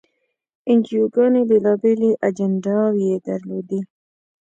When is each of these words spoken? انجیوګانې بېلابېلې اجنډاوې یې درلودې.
انجیوګانې 0.69 1.41
بېلابېلې 1.49 2.11
اجنډاوې 2.27 3.03
یې 3.11 3.17
درلودې. 3.27 3.79